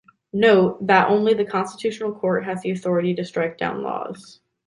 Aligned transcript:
Note 0.33 0.87
that 0.87 1.09
only 1.09 1.35
the 1.35 1.45
Constitutional 1.45 2.11
Court 2.11 2.43
has 2.45 2.63
the 2.63 2.71
authority 2.71 3.13
to 3.13 3.23
strike 3.23 3.59
down 3.59 3.83
laws. 3.83 4.39